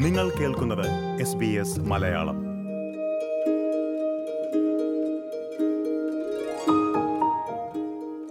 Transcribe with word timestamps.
നിങ്ങൾ 0.00 0.30
കേൾക്കുന്നത് 0.30 1.20
S 1.20 1.36
B 1.36 1.46
S 1.46 1.80
Malayalam. 1.80 2.36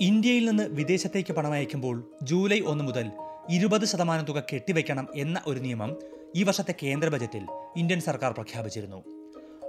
ഇന്ത്യയിൽ 0.02 0.50
നിന്ന് 0.50 0.64
വിദേശത്തേക്ക് 0.64 1.34
പണം 1.34 1.52
അയക്കുമ്പോൾ 1.52 2.12
ജൂലൈ 2.24 2.60
ഒന്ന് 2.60 2.84
മുതൽ 2.84 3.12
ഇരുപത് 3.50 3.86
ശതമാനം 3.86 4.26
തുക 4.26 4.44
കെട്ടിവെക്കണം 4.54 5.08
എന്ന 5.16 5.42
ഒരു 5.48 5.60
നിയമം 5.60 5.96
ഈ 6.36 6.44
വർഷത്തെ 6.44 6.76
കേന്ദ്ര 6.84 7.10
ബജറ്റിൽ 7.10 7.46
ഇന്ത്യൻ 7.78 8.02
സർക്കാർ 8.02 8.32
പ്രഖ്യാപിച്ചിരുന്നു. 8.32 9.04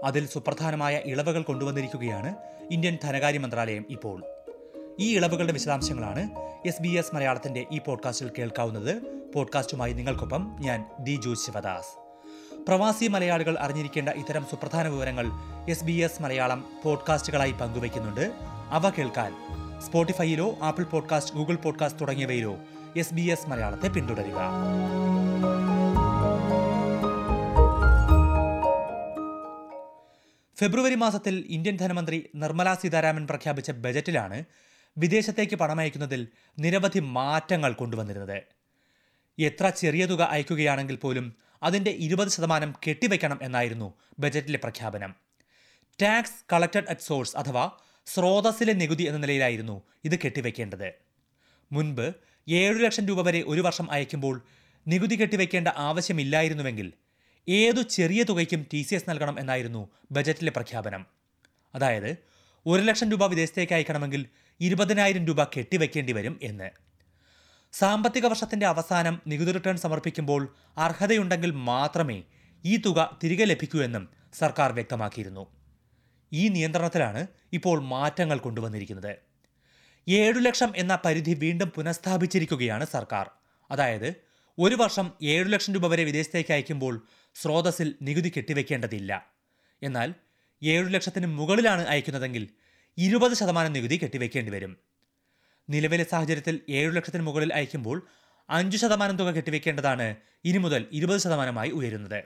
അതിൽ 0.04 0.26
സുപ്രധാനമായ 0.26 1.02
ഇളവുകൾ 1.06 1.42
കൊണ്ടുവന്നിരിക്കുകയാണ് 1.42 2.34
ഇന്ത്യൻ 2.70 2.98
ധനകാര്യ 3.04 3.38
മന്ത്രാലയം 3.38 3.84
ഇപ്പോൾ. 3.90 4.24
ഈ 5.00 5.16
ഇളവുകളുടെ 5.16 5.52
വിശദാംശങ്ങളാണ് 5.52 6.30
എസ് 6.66 6.82
ബി 6.82 6.88
എസ് 6.88 7.14
മലയാളത്തിന്റെ 7.14 7.66
ഈ 7.72 7.80
പോഡ്കാസ്റ്റിൽ 7.86 8.30
കേൾക്കാവുന്നത്. 8.38 9.19
പോഡ്കാസ്റ്റുമായി 9.34 9.92
നിങ്ങൾക്കൊപ്പം 9.92 10.56
ഞാൻ 10.60 10.84
ദി 11.00 11.20
ജോ 11.24 11.34
ശിവദാസ്. 11.34 11.98
പ്രവാസി 12.68 13.06
മലയാളികൾ 13.06 13.58
അറിഞ്ഞിരിക്കേണ്ട 13.58 14.08
ഇത്തരം 14.08 14.46
സുപ്രധാന 14.50 14.88
വിവരങ്ങൾ 14.88 15.26
എസ് 15.70 15.84
ബി 15.84 15.92
എസ് 15.92 16.22
മലയാളം 16.22 16.64
പോഡ്കാസ്റ്റുകളായി 16.84 17.52
പങ്കുവയ്ക്കുന്നുണ്ട്. 17.52 18.32
അവ 18.70 18.90
കേൾക്കാൻ 18.90 19.34
സ്പോട്ടിഫൈയിലോ 19.86 20.58
ആപ്പിൾ 20.62 20.84
പോഡ്കാസ്റ്റ് 20.84 21.36
ഗൂഗിൾ 21.36 21.54
പോഡ്കാസ്റ്റ് 21.54 22.00
തുടങ്ങിയവയിലോ 22.00 22.56
എസ് 22.96 23.14
ബി 23.14 23.22
എസ് 23.22 23.50
മലയാളത്തെ 23.50 23.88
പിന്തുടരുക. 23.88 24.36
ഫെബ്രുവരി 30.56 30.94
മാസത്തിൽ 30.94 31.44
ഇന്ത്യൻ 31.48 31.76
ധനമന്ത്രി 31.76 32.30
നിർമ്മല 32.34 32.74
സീതാരാമൻ 32.74 33.26
പ്രഖ്യാപിച്ച 33.26 33.70
ബജറ്റിലാണ് 33.70 34.44
വിദേശത്തേക്ക് 34.98 35.56
പണമയക്കുന്നതിൽ 35.56 36.28
നിരവധി 36.58 36.98
മാറ്റങ്ങൾ 36.98 37.72
കൊണ്ടുവന്നിരുന്നത്. 37.72 38.42
എത്ര 39.40 39.68
ചെറിയ 39.68 40.06
തുക 40.06 40.22
അയക്കുകയാണെങ്കിൽ 40.22 40.96
പോലും 40.96 41.36
അതിന്റെ 41.62 41.90
ഇരുപത് 41.90 42.28
ശതമാനം 42.28 42.74
കെട്ടിവയ്ക്കണം 42.88 43.38
എന്നായിരുന്നു 43.42 43.94
ബജറ്റിലെ 44.18 44.58
പ്രഖ്യാപനം. 44.58 45.14
ടാക്സ് 46.02 46.44
കളക്ടഡ് 46.52 46.88
അറ്റ് 46.88 47.00
സോഴ്സ് 47.00 47.36
അഥവാ 47.36 47.70
സ്രോതസ്സിലെ 48.06 48.72
നികുതി 48.72 49.02
എന്ന 49.02 49.18
നിലയിലായിരുന്നു 49.18 49.82
ഇത് 50.04 50.18
കെട്ടിവയ്ക്കേണ്ടത് 50.18 50.92
മുൻപ് 51.72 52.14
ഏഴു 52.48 52.74
ലക്ഷം 52.74 53.06
രൂപ 53.06 53.20
വരെ 53.20 53.42
ഒരു 53.46 53.60
വർഷം 53.60 53.90
അയക്കുമ്പോൾ 53.90 54.42
നികുതി 54.88 55.16
കെട്ടിവയ്ക്കേണ്ട 55.20 55.68
ആവശ്യമില്ലായിരുന്നുവെങ്കിൽ 55.68 56.92
ഏതു 57.48 57.82
ചെറിയ 57.82 58.22
തുകയ്ക്കും 58.22 58.66
ടി 58.72 58.82
സി 58.82 58.94
എസ് 58.94 59.10
നൽകണം 59.10 59.40
എന്നായിരുന്നു 59.40 59.88
ബജറ്റിലെ 60.12 60.50
പ്രഖ്യാപനം. 60.50 61.06
അതായത് 61.74 62.16
ഒരു 62.66 62.82
ലക്ഷം 62.82 63.10
രൂപ 63.10 63.26
വിദേശത്തേക്ക് 63.26 63.72
അയക്കണമെങ്കിൽ 63.72 64.26
ഇരുപതിനായിരം 64.60 65.26
രൂപ 65.26 65.44
കെട്ടിവയ്ക്കേണ്ടി 65.44 66.12
വരും 66.12 66.38
എന്ന്. 66.42 66.89
സാമ്പത്തിക 67.72 68.26
വർഷത്തിന്റെ 68.26 68.66
അവസാനം 68.66 69.20
നികുതി 69.26 69.52
റിട്ടേൺ 69.52 69.76
സമർപ്പിക്കുമ്പോൾ 69.76 70.54
അർഹതയുണ്ടെങ്കിൽ 70.76 71.50
മാത്രമേ 71.50 72.22
ഈ 72.64 72.76
തുക 72.76 73.18
തിരികെ 73.24 73.44
ലഭിക്കൂ 73.44 73.82
എന്നും 73.82 74.08
സർക്കാർ 74.38 74.72
വ്യക്തമാക്കിയിരുന്നു. 74.72 75.46
ഈ 76.32 76.48
നിയന്ത്രണത്തിലാണ് 76.48 77.26
ഇപ്പോൾ 77.52 77.82
മാറ്റങ്ങൾ 77.82 78.38
കൊണ്ടുവന്നിരിക്കുന്നത്. 78.38 79.16
ഏഴു 80.08 80.38
ലക്ഷം 80.38 80.72
എന്ന 80.76 80.98
പരിധി 81.04 81.34
വീണ്ടും 81.34 81.68
പുനഃസ്ഥാപിച്ചിരിക്കുകയാണ് 81.68 82.84
സർക്കാർ. 82.84 83.30
അതായത് 83.70 84.14
ഒരു 84.58 84.74
വർഷം 84.74 85.12
ഏഴു 85.22 85.44
ലക്ഷം 85.44 85.74
രൂപ 85.74 85.86
വരെ 85.86 86.04
വിദേശത്തേക്ക് 86.04 86.52
അയക്കുമ്പോൾ 86.52 87.06
സ്രോതസ്സിൽ 87.34 87.94
നികുതി 88.02 88.32
കെട്ടിവെക്കേണ്ടതില്ല. 88.36 89.26
എന്നാൽ 89.82 90.14
ഏഴു 90.64 90.84
ലക്ഷത്തിന് 90.84 91.26
മുകളിലാണ് 91.26 91.82
അയക്കുന്നതെങ്കിൽ 91.82 92.48
ഇരുപത് 92.98 93.34
ശതമാനം 93.34 93.72
നികുതി 93.72 94.00
കെട്ടിവെക്കേണ്ടി 94.02 94.52
വരും. 94.52 94.89
നിലവിലെ 95.70 96.04
സാഹചര്യത്തിൽ 96.04 96.60
ഏഴു 96.68 96.90
ലക്ഷത്തിന് 96.90 97.22
മുകളിൽ 97.22 97.54
അയക്കുമ്പോൾ 97.54 98.06
അഞ്ചു 98.50 98.76
ശതമാനം 98.76 99.16
തുക 99.16 99.30
കെട്ടിവെക്കേണ്ടതാണ് 99.30 100.16
ഇനി 100.44 100.58
മുതൽ 100.58 100.86
ഇരുപത് 100.92 101.20
ശതമാനമായി 101.20 101.70
ഉയരുന്നത്. 101.70 102.24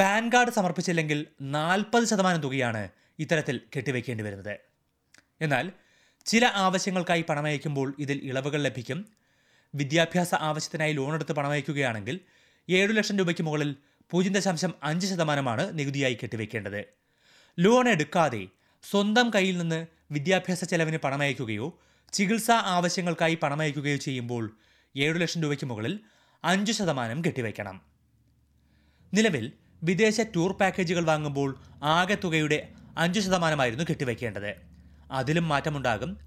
പാൻ 0.00 0.28
കാർഡ് 0.28 0.50
സമർപ്പിച്ചില്ലെങ്കിൽ 0.50 1.26
നാൽപ്പത് 1.42 2.04
ശതമാനം 2.04 2.40
തുകയാണ് 2.40 2.88
ഇത്തരത്തിൽ 3.18 3.60
കെട്ടിവെക്കേണ്ടി 3.76 4.24
വരുന്നത്. 4.24 4.58
എന്നാൽ 5.40 5.72
ചില 6.24 6.44
ആവശ്യങ്ങൾക്കായി 6.44 7.24
പണമയക്കുമ്പോൾ 7.28 7.94
ഇതിൽ 7.98 8.20
ഇളവുകൾ 8.24 8.62
ലഭിക്കും. 8.62 9.08
വിദ്യാഭ്യാസ 9.74 10.34
ആവശ്യത്തിനായി 10.34 10.92
ലോണെടുത്ത് 10.92 11.32
പണമയക്കുകയാണെങ്കിൽ 11.32 12.20
ഏഴു 12.70 12.92
ലക്ഷം 12.92 13.18
രൂപയ്ക്ക് 13.18 13.42
മുകളിൽ 13.42 13.76
പൂജ്യം 14.10 14.32
ദശാംശം 14.32 14.74
അഞ്ച് 14.82 15.06
ശതമാനമാണ് 15.06 15.78
നികുതിയായി 15.78 16.18
കെട്ടിവെക്കേണ്ടത്. 16.22 16.84
ലോൺ 17.58 17.88
എടുക്കാതെ 17.88 18.48
സ്വന്തം 18.90 19.30
കയ്യിൽ 19.34 19.58
നിന്ന് 19.58 19.86
വിദ്യാഭ്യാസ 20.10 20.64
ചെലവിന് 20.64 20.96
പണമയക്കുകയോ 20.96 21.78
ചികിത്സാ 22.12 22.54
ആവശ്യങ്ങൾക്കായി 22.54 23.38
പണമയക്കുകയോ 23.42 23.96
ചെയ്യുമ്പോൾ 23.96 24.56
ഏഴു 24.96 25.12
ലക്ഷം 25.12 25.42
രൂപയ്ക്ക് 25.42 25.64
മുകളിൽ 25.64 26.00
അഞ്ച് 26.44 26.72
ശതമാനം 26.72 27.24
കെട്ടിവയ്ക്കണം. 27.24 27.80
നിലവിൽ 29.14 29.52
വിദേശ 29.82 30.20
ടൂർ 30.20 30.52
പാക്കേജുകൾ 30.52 31.04
വാങ്ങുമ്പോൾ 31.04 31.58
ആകെ 31.82 32.14
തുകയുടെ 32.14 32.72
അഞ്ച് 32.96 33.20
ശതമാനമായിരുന്നു 33.20 33.84
കെട്ടിവയ്ക്കേണ്ടത്. 33.90 34.54
അതിലും 35.12 35.48
മാറ്റമുണ്ടാകും. 35.48 36.18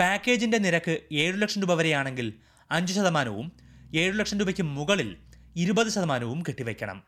പാക്കേജിന്റെ 0.00 0.58
നിരക്ക് 0.58 1.00
ഏഴു 1.12 1.32
ലക്ഷം 1.32 1.60
രൂപ 1.60 1.74
വരെയാണെങ്കിൽ 1.74 2.34
അഞ്ച് 2.70 2.92
ശതമാനവും 2.92 3.52
ഏഴു 3.94 4.12
ലക്ഷം 4.12 4.38
രൂപയ്ക്ക് 4.38 4.62
മുകളിൽ 4.62 5.16
ഇരുപത് 5.56 5.88
ശതമാനവും 5.88 6.42
കെട്ടിവയ്ക്കണം. 6.48 7.02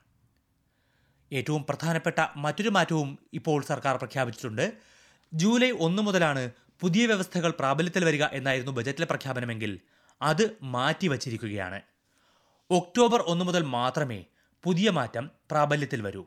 ഏറ്റവും 1.33 1.67
പ്രധാനപ്പെട്ട 1.69 2.27
മറ്റൊരു 2.37 2.69
മാറ്റവും 2.69 3.19
ഇപ്പോൾ 3.33 3.63
സർക്കാർ 3.63 3.97
പ്രഖ്യാപിച്ചിട്ടുണ്ട്. 3.97 4.73
ജൂലൈ 5.35 5.71
ഒന്ന് 5.71 6.03
മുതലാണ് 6.03 6.51
പുതിയ 6.81 7.07
വ്യവസ്ഥകൾ 7.07 7.51
പ്രാബല്യത്തിൽ 7.51 8.05
വരിക 8.05 8.25
എന്നായിരുന്നു 8.25 8.73
ബജറ്റിലെ 8.73 9.07
പ്രഖ്യാപനമെങ്കിൽ 9.07 9.81
അത് 10.23 10.51
മാറ്റിവച്ചിരിക്കുകയാണ് 10.63 11.81
ഒക്ടോബർ 12.71 13.21
ഒന്ന് 13.21 13.45
മുതൽ 13.45 13.63
മാത്രമേ 13.63 14.25
പുതിയ 14.65 14.91
മാറ്റം 14.91 15.31
പ്രാബല്യത്തിൽ 15.51 16.03
വരൂ. 16.03 16.27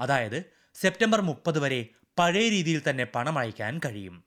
അതായത് 0.00 0.44
സെപ്റ്റംബർ 0.74 1.20
മുപ്പത് 1.20 1.58
വരെ 1.58 1.86
പഴയ 2.18 2.48
രീതിയിൽ 2.48 2.82
തന്നെ 2.90 3.04
പണം 3.04 3.38
അയക്കാൻ 3.38 3.80
കഴിയും. 3.84 4.24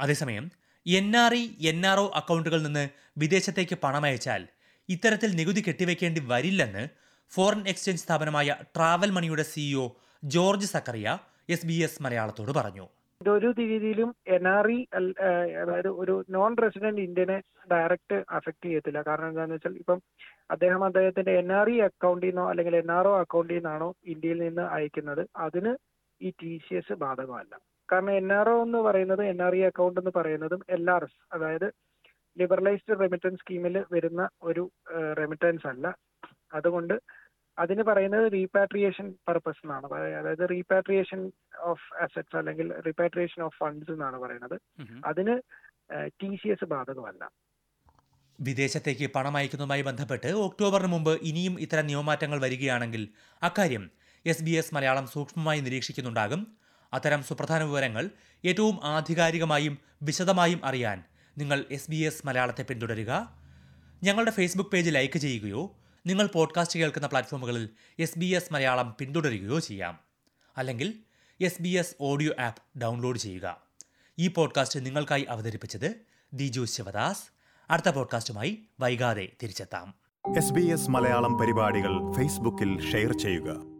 അതേസമയം 0.00 0.50
N 0.86 1.16
R 1.16 1.34
E 1.34 1.66
N 1.66 1.86
R 1.86 1.98
O 1.98 2.12
അക്കൗണ്ടുകളിൽ 2.14 2.62
നിന്ന് 2.62 2.88
വിദേശത്തേക്ക് 3.18 3.78
പണം 3.78 4.04
അയച്ചാൽ 4.04 4.48
ഇത്തരത്തിൽ 4.88 5.30
നികുതി 5.30 5.64
കെട്ടിവെക്കേണ്ടി 5.68 6.20
വരില്ലെന്ന് 6.24 6.88
ഫോറിൻ 7.30 7.68
എക്സ്ചേഞ്ച് 7.68 8.02
സ്ഥാപനമായ 8.02 8.56
ട്രാവൽ 8.76 9.10
മണിയുടെ 9.10 9.42
CEO 9.42 9.90
George 10.24 10.66
Zachariah 10.66 11.18
S 11.48 11.66
B 11.66 11.74
S 11.74 12.02
മലയാളത്തോട് 12.02 12.52
പറഞ്ഞു. 12.52 12.88
ഇതൊരു 13.20 13.48
രീതിയിലും 13.60 14.08
എൻ 14.36 14.44
ആർ 14.54 14.66
ഇ 14.76 14.78
അതായത് 15.62 15.88
ഒരു 16.02 16.14
നോൺ 16.34 16.52
റെസിഡന്റ് 16.64 17.04
ഇന്ത്യനെ 17.06 17.36
ഡയറക്റ്റ് 17.72 18.16
അഫക്ട് 18.36 18.64
ചെയ്യത്തില്ല. 18.66 19.00
കാരണം 19.08 19.28
എന്താണെന്ന് 19.30 19.56
വെച്ചാൽ 19.58 19.76
ഇപ്പം 19.82 20.00
അദ്ദേഹം 20.54 20.82
അദ്ദേഹത്തിന്റെ 20.88 21.32
എൻ 21.42 21.50
ആർ 21.58 21.68
ഇ 21.74 21.76
അക്കൗണ്ടിൽ 21.88 22.28
നിന്നോ 22.30 22.44
അല്ലെങ്കിൽ 22.50 22.74
എൻ 22.82 22.90
ആർ 22.98 23.06
ഒ 23.10 23.14
അക്കൗണ്ടിൽ 23.22 23.58
നിന്നാണോ 23.58 23.88
ഇന്ത്യയിൽ 24.12 24.40
നിന്ന് 24.46 24.64
അയക്കുന്നത്. 24.76 25.22
അതിന് 25.46 25.72
ഈ 26.20 26.30
ടി 26.42 26.52
സി 26.66 26.74
എസ് 26.80 26.94
ബാധകമല്ല. 27.04 27.54
കാരണം 27.88 28.12
എൻ 28.20 28.30
ആർ 28.38 28.48
ഒ 28.52 28.56
എന്ന് 28.66 28.80
പറയുന്നത് 28.86 29.22
എൻ 29.32 29.40
ആർ 29.46 29.54
ഇ 29.58 29.62
അക്കൗണ്ട് 29.70 29.98
എന്ന് 30.02 30.12
പറയുന്നതും 30.18 30.62
എൽ 30.76 30.84
ആർ 30.94 31.04
എസ് 31.08 31.18
അതായത് 31.36 31.66
ലിബറലൈസ്ഡ് 32.36 32.98
റെമിറ്റൻസ് 33.02 33.40
സ്കീമിൽ 33.42 33.76
വരുന്ന 33.94 34.22
ഒരു 34.48 34.64
റെമിറ്റൻസ് 35.20 35.66
അല്ല. 35.72 35.86
അതുകൊണ്ട് 36.58 36.94
അതിന് 37.58 37.82
പറയുന്നത് 37.82 38.32
റീപാട്രിയേഷൻ 38.32 39.06
പർപ്പസ് 39.28 39.60
എന്നാണ്. 39.64 39.86
പറയുന്നത് 39.86 40.22
അതായത് 40.22 40.50
റീപാട്രിയേഷൻ 40.50 41.20
ഓഫ് 41.60 41.86
അസറ്റ്സ് 42.02 42.36
അല്ലെങ്കിൽ 42.36 42.68
റീപാട്രിയേഷൻ 42.86 43.42
ഓഫ് 43.42 43.56
ഫണ്ട്സ് 43.60 43.90
എന്നാണ് 43.90 44.16
പറയുന്നത്. 44.16 44.56
അതിന് 45.04 45.34
ടി 46.22 46.30
സി 46.36 46.48
എസ് 46.48 46.64
ബാധകമല്ല. 46.64 47.30
വിദേശത്തേക്ക് 48.40 49.06
പണം 49.10 49.36
അയക്കുന്നതുമായി 49.36 49.82
ബന്ധപ്പെട്ട് 49.82 50.26
ഒക്ടോബറിന് 50.26 50.90
മുമ്പ് 50.92 51.12
ഇനിയും 51.22 51.60
ഇത്തരം 51.60 51.86
നിയമമാറ്റങ്ങൾ 51.86 52.40
വരികയാണെങ്കിൽ 52.40 53.08
അക്കാര്യം 53.42 53.90
എസ് 54.26 54.44
ബി 54.44 54.50
എസ് 54.50 54.74
മലയാളം 54.74 55.06
സൂക്ഷ്മമായി 55.06 55.60
നിരീക്ഷിക്കുന്നുണ്ടാകും. 55.60 56.46
അത്തരം 56.92 57.22
സുപ്രധാന 57.22 57.62
വിവരങ്ങൾ 57.62 58.04
ഏറ്റവും 58.44 58.76
ആധികാരികമായും 58.84 59.78
വിശദമായും 60.02 60.60
അറിയാൻ 60.64 60.98
നിങ്ങൾ 61.38 61.64
എസ് 61.70 61.90
ബി 61.90 61.96
എസ് 61.96 62.26
മലയാളത്തെ 62.26 62.62
പിന്തുടരുക. 62.62 63.12
ഞങ്ങളുടെ 64.02 64.30
ഫേസ്ബുക്ക് 64.30 64.70
പേജ് 64.70 64.94
ലൈക്ക് 64.94 65.18
ചെയ്യുകയോ 65.18 65.62
നിങ്ങൾ 66.06 66.26
പോഡ്കാസ്റ്റ് 66.26 66.80
കേൾക്കുന്ന 66.80 67.06
പ്ലാറ്റ്ഫോമുകളിൽ 67.06 67.68
എസ് 67.98 68.18
ബി 68.18 68.26
എസ് 68.26 68.52
മലയാളം 68.52 68.96
പിന്തുടരുകയോ 68.98 69.58
ചെയ്യാം. 69.58 69.98
അല്ലെങ്കിൽ 70.56 70.94
S 71.40 71.62
B 71.62 71.68
S 71.68 71.94
audio 72.00 72.32
app 72.40 72.78
download 72.78 73.18
ചെയ്യുക. 73.18 73.60
ഈ 74.18 74.28
പോഡ്കാസ്റ്റ് 74.28 74.86
നിങ്ങൾക്കായി 74.86 75.22
അവതരിപ്പിച്ചത് 75.22 75.94
ദിജു 76.32 76.64
ശിവദാസ്. 76.64 77.22
അടുത്ത 77.70 77.88
പോഡ്കാസ്റ്റുമായി 77.88 78.58
വൈകാതെ 78.80 79.32
തിരിച്ചെത്താം. 79.42 79.94
എസ് 80.38 80.90
മലയാളം 80.90 81.38
പരിപാടികൾ 81.38 82.12
ഫേസ്ബുക്കിൽ 82.12 82.92
ഷെയർ 82.92 83.18
ചെയ്യുക. 83.18 83.75